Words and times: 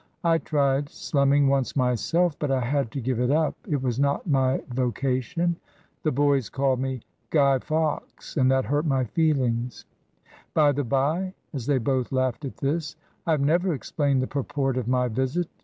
"I 0.23 0.39
tried 0.39 0.89
slumming 0.89 1.47
once 1.47 1.75
myself, 1.75 2.33
but 2.39 2.49
I 2.49 2.61
had 2.61 2.89
to 2.89 2.99
give 2.99 3.19
it 3.19 3.29
up; 3.29 3.53
it 3.69 3.83
was 3.83 3.99
not 3.99 4.25
my 4.25 4.59
vocation. 4.69 5.57
The 6.01 6.11
boys 6.11 6.49
called 6.49 6.79
me 6.79 7.01
'Guy 7.29 7.59
Fawkes,' 7.59 8.35
and 8.35 8.49
that 8.49 8.65
hurt 8.65 8.87
my 8.87 9.03
feelings. 9.03 9.85
By 10.55 10.71
the 10.71 10.83
bye," 10.83 11.35
as 11.53 11.67
they 11.67 11.77
both 11.77 12.11
laughed 12.11 12.45
at 12.45 12.57
this, 12.57 12.95
"I 13.27 13.31
have 13.33 13.41
never 13.41 13.75
explained 13.75 14.23
the 14.23 14.25
purport 14.25 14.75
of 14.75 14.87
my 14.87 15.07
visit. 15.07 15.47